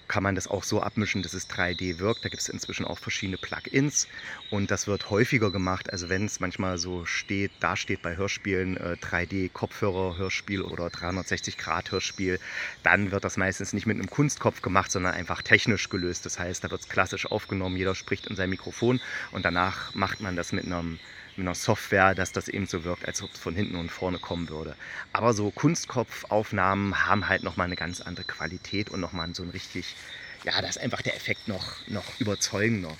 kann 0.09 0.23
man 0.23 0.35
das 0.35 0.49
auch 0.49 0.65
so 0.65 0.83
abmischen, 0.83 1.23
dass 1.23 1.35
es 1.35 1.49
3D 1.49 1.99
wirkt. 1.99 2.25
Da 2.25 2.29
gibt 2.29 2.43
es 2.43 2.49
inzwischen 2.49 2.85
auch 2.85 2.99
verschiedene 2.99 3.39
Plugins 3.39 4.09
und 4.51 4.71
das 4.71 4.87
wird 4.87 5.11
häufiger 5.11 5.51
gemacht. 5.51 5.93
Also 5.93 6.09
wenn 6.09 6.27
es 6.27 6.41
manchmal 6.41 6.79
so 6.79 7.05
steht, 7.05 7.53
da 7.61 7.77
steht 7.77 8.03
bei 8.03 8.17
Hörspielen 8.17 8.77
äh, 8.77 8.97
3D-Kopfhörer-Hörspiel 9.01 10.63
oder 10.63 10.87
360-Grad-Hörspiel, 10.87 12.39
dann 12.83 13.11
wird 13.11 13.25
das 13.25 13.37
meistens 13.37 13.73
nicht 13.73 13.87
mit 13.87 13.97
einem 13.97 14.11
Kunstkopf 14.11 14.63
gemacht, 14.63 14.91
sondern 14.91 15.15
einfach 15.15 15.43
technisch 15.43 15.89
gelöst. 15.89 16.27
Das 16.27 16.39
heißt, 16.39 16.65
da 16.65 16.71
wird 16.71 16.83
es 16.83 16.89
klassisch 16.89 17.27
aufgenommen, 17.27 17.77
jeder 17.77 17.95
spricht 17.95 18.27
in 18.27 18.37
sein 18.37 18.51
Mikrofon 18.51 19.01
und 19.33 19.45
danach 19.45 19.95
macht 19.95 20.21
man 20.21 20.37
das 20.37 20.53
mit 20.53 20.65
einem 20.65 20.99
mit 21.37 21.47
einer 21.47 21.55
Software, 21.55 22.15
dass 22.15 22.33
das 22.33 22.49
eben 22.49 22.67
so 22.67 22.85
wirkt, 22.85 23.07
als 23.07 23.23
ob 23.23 23.33
es 23.33 23.39
von 23.39 23.55
hinten 23.55 23.77
und 23.77 23.91
vorne 23.91 24.19
kommen 24.19 24.49
würde. 24.49 24.77
Aber 25.13 25.33
so 25.33 25.51
Kunstkopfaufnahmen 25.51 27.07
haben 27.07 27.29
halt 27.29 27.43
nochmal 27.43 27.67
eine 27.67 27.77
ganz 27.77 28.01
andere 28.01 28.25
Qualität 28.25 28.91
und 28.91 29.01
nochmal 29.01 29.35
so 29.35 29.43
ein 29.43 29.51
richtig, 29.51 29.97
ja, 30.45 30.61
da 30.61 30.69
ist 30.69 30.79
einfach 30.79 31.03
der 31.03 31.17
Effekt 31.17 31.49
noch, 31.49 31.77
noch 31.89 32.05
überzeugender. 32.21 32.97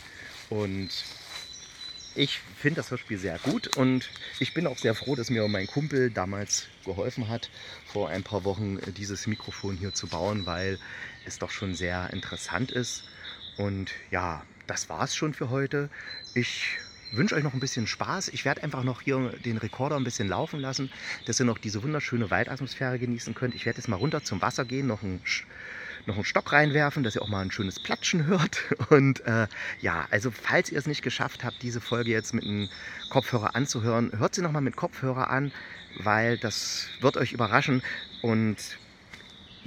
Und 0.51 0.91
ich 2.17 2.41
finde 2.57 2.77
das 2.77 2.91
Hörspiel 2.91 3.19
sehr 3.19 3.39
gut 3.41 3.77
und 3.77 4.09
ich 4.39 4.55
bin 4.55 4.67
auch 4.67 4.79
sehr 4.79 4.95
froh, 4.95 5.17
dass 5.17 5.31
mir 5.31 5.47
mein 5.49 5.67
Kumpel 5.67 6.11
damals 6.11 6.67
geholfen 6.85 7.29
hat, 7.29 7.51
vor 7.87 8.09
ein 8.09 8.23
paar 8.23 8.45
Wochen 8.45 8.79
dieses 8.97 9.27
Mikrofon 9.27 9.77
hier 9.77 9.93
zu 9.95 10.07
bauen, 10.07 10.47
weil 10.47 10.79
es 11.27 11.39
doch 11.39 11.51
schon 11.51 11.75
sehr 11.75 12.13
interessant 12.13 12.71
ist. 12.71 13.05
Und 13.57 13.91
ja, 14.11 14.45
das 14.67 14.89
war 14.89 15.03
es 15.05 15.17
schon 15.17 15.35
für 15.35 15.51
heute. 15.51 15.91
Ich 16.35 16.79
wünsche 17.17 17.35
euch 17.35 17.45
noch 17.45 17.55
ein 17.55 17.61
bisschen 17.61 17.87
Spaß. 17.87 18.29
Ich 18.29 18.45
werde 18.45 18.63
einfach 18.63 18.85
noch 18.85 19.03
hier 19.03 19.33
den 19.45 19.57
Rekorder 19.57 19.97
ein 19.97 20.05
bisschen 20.05 20.29
laufen 20.29 20.61
lassen, 20.61 20.91
dass 21.27 21.41
ihr 21.41 21.47
noch 21.47 21.59
diese 21.59 21.83
wunderschöne 21.83 22.31
Waldatmosphäre 22.31 22.99
genießen 22.99 23.35
könnt. 23.35 23.55
Ich 23.55 23.67
werde 23.67 23.79
jetzt 23.79 23.89
mal 23.89 23.97
runter 23.97 24.23
zum 24.23 24.43
Wasser 24.43 24.65
gehen, 24.65 24.87
noch 24.87 25.03
einen, 25.03 25.21
noch 26.07 26.17
einen 26.17 26.25
Stock 26.25 26.53
reinwerfen, 26.53 27.03
dass 27.03 27.15
ihr 27.15 27.23
auch 27.23 27.29
mal 27.29 27.43
ein 27.43 27.51
schönes 27.51 27.83
Platschen 27.83 28.27
hört. 28.27 28.63
Und 28.91 29.21
äh, 29.27 29.47
ja, 29.81 30.07
also 30.11 30.31
falls 30.31 30.71
ihr 30.71 30.79
es 30.79 30.87
nicht 30.87 31.03
geschafft 31.03 31.45
habt, 31.45 31.63
diese 31.63 31.81
Folge 31.81 32.11
jetzt 32.11 32.35
mit 32.35 32.45
einem 32.45 32.69
Kopfhörer 33.11 33.55
anzuhören, 33.55 34.13
hört 34.19 34.35
sie 34.35 34.43
nochmal 34.43 34.63
mit 34.63 34.77
Kopfhörer 34.77 35.31
an, 35.31 35.53
weil 35.99 36.39
das 36.39 36.89
wird 37.01 37.17
euch 37.17 37.33
überraschen. 37.33 37.83
Und 38.23 38.57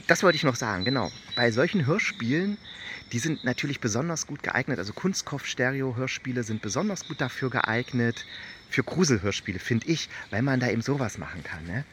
das 0.05 0.23
wollte 0.23 0.35
ich 0.35 0.43
noch 0.43 0.55
sagen, 0.55 0.85
genau. 0.85 1.11
Bei 1.35 1.51
solchen 1.51 1.85
Hörspielen 1.85 2.57
die 3.11 3.19
sind 3.19 3.43
natürlich 3.43 3.79
besonders 3.79 4.27
gut 4.27 4.43
geeignet. 4.43 4.79
Also 4.79 4.93
Kunstkopf-Stereo-Hörspiele 4.93 6.43
sind 6.43 6.61
besonders 6.61 7.07
gut 7.07 7.21
dafür 7.21 7.49
geeignet, 7.49 8.25
für 8.69 8.83
Gruselhörspiele, 8.83 9.59
finde 9.59 9.87
ich, 9.87 10.09
weil 10.29 10.41
man 10.41 10.59
da 10.59 10.69
eben 10.69 10.81
sowas 10.81 11.17
machen 11.17 11.43
kann. 11.43 11.63
Ne? 11.65 11.85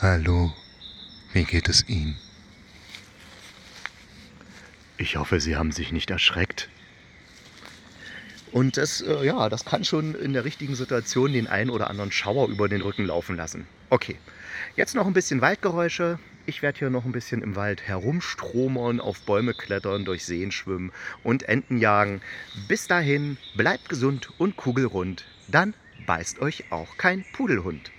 Hallo, 0.00 0.52
wie 1.32 1.44
geht 1.44 1.68
es 1.68 1.88
Ihnen? 1.88 2.16
Ich 4.98 5.16
hoffe, 5.16 5.40
Sie 5.40 5.56
haben 5.56 5.72
sich 5.72 5.92
nicht 5.92 6.10
erschreckt. 6.10 6.68
Und 8.52 8.76
das, 8.76 9.00
äh, 9.00 9.24
ja, 9.24 9.48
das 9.48 9.64
kann 9.64 9.84
schon 9.84 10.14
in 10.14 10.32
der 10.32 10.44
richtigen 10.44 10.74
Situation 10.74 11.32
den 11.32 11.46
einen 11.46 11.70
oder 11.70 11.90
anderen 11.90 12.12
Schauer 12.12 12.48
über 12.48 12.68
den 12.68 12.80
Rücken 12.80 13.06
laufen 13.06 13.36
lassen. 13.36 13.66
Okay, 13.90 14.16
jetzt 14.76 14.94
noch 14.94 15.06
ein 15.06 15.12
bisschen 15.12 15.40
Waldgeräusche. 15.40 16.18
Ich 16.46 16.62
werde 16.62 16.78
hier 16.78 16.90
noch 16.90 17.04
ein 17.04 17.12
bisschen 17.12 17.42
im 17.42 17.56
Wald 17.56 17.82
herumstromern, 17.82 19.00
auf 19.00 19.20
Bäume 19.22 19.52
klettern, 19.52 20.04
durch 20.04 20.24
Seen 20.24 20.52
schwimmen 20.52 20.92
und 21.24 21.48
Enten 21.48 21.78
jagen. 21.78 22.20
Bis 22.68 22.86
dahin, 22.86 23.36
bleibt 23.56 23.88
gesund 23.88 24.30
und 24.38 24.56
kugelrund. 24.56 25.24
Dann 25.48 25.74
beißt 26.06 26.40
euch 26.40 26.70
auch 26.70 26.96
kein 26.98 27.24
Pudelhund. 27.32 27.90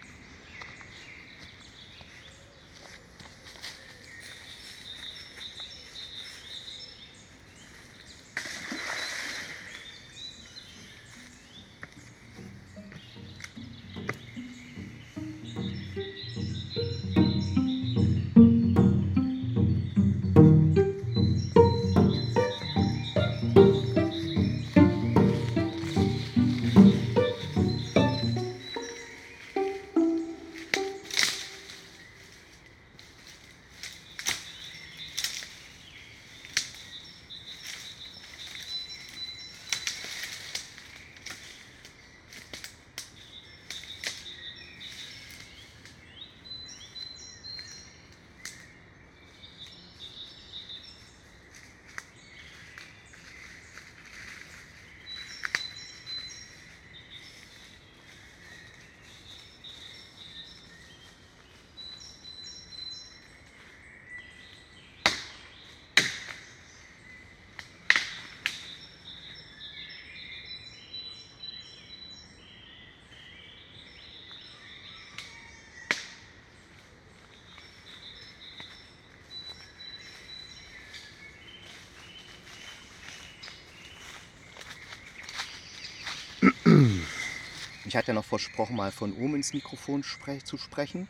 Ich 87.86 87.96
hatte 87.96 88.10
ja 88.10 88.14
noch 88.14 88.26
versprochen, 88.26 88.76
mal 88.76 88.92
von 88.92 89.14
oben 89.14 89.36
ins 89.36 89.54
Mikrofon 89.54 90.04
spre 90.04 90.44
zu 90.44 90.58
sprechen. 90.58 91.08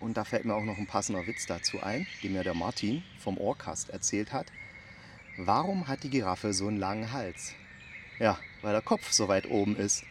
Und 0.00 0.16
da 0.16 0.24
fällt 0.24 0.44
mir 0.44 0.54
auch 0.54 0.64
noch 0.64 0.78
ein 0.78 0.86
passender 0.86 1.26
Witz 1.26 1.46
dazu 1.46 1.82
ein, 1.82 2.06
den 2.22 2.32
mir 2.32 2.44
der 2.44 2.54
Martin 2.54 3.02
vom 3.18 3.38
Ohrcast 3.38 3.90
erzählt 3.90 4.32
hat. 4.32 4.46
Warum 5.36 5.88
hat 5.88 6.02
die 6.02 6.10
Giraffe 6.10 6.52
so 6.52 6.68
einen 6.68 6.78
langen 6.78 7.12
Hals? 7.12 7.54
Ja, 8.18 8.38
weil 8.62 8.72
der 8.72 8.82
Kopf 8.82 9.12
so 9.12 9.28
weit 9.28 9.48
oben 9.48 9.76
ist. 9.76 10.04